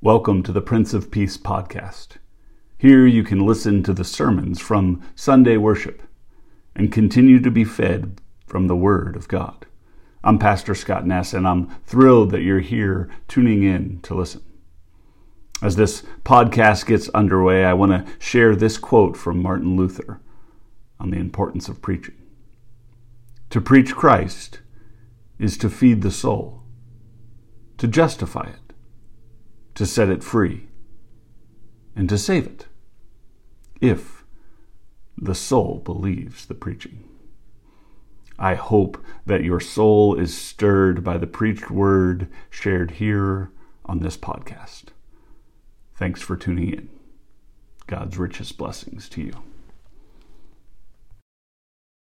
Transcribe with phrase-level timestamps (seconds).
[0.00, 2.18] Welcome to the Prince of Peace podcast.
[2.76, 6.04] Here you can listen to the sermons from Sunday worship
[6.76, 9.66] and continue to be fed from the Word of God.
[10.22, 14.42] I'm Pastor Scott Ness, and I'm thrilled that you're here tuning in to listen.
[15.60, 20.20] As this podcast gets underway, I want to share this quote from Martin Luther
[21.00, 22.14] on the importance of preaching.
[23.50, 24.60] To preach Christ
[25.40, 26.62] is to feed the soul,
[27.78, 28.67] to justify it
[29.78, 30.66] to set it free
[31.94, 32.66] and to save it,
[33.80, 34.24] if
[35.16, 37.08] the soul believes the preaching.
[38.40, 43.52] I hope that your soul is stirred by the preached word shared here
[43.84, 44.86] on this podcast.
[45.94, 46.88] Thanks for tuning in.
[47.86, 49.47] God's richest blessings to you.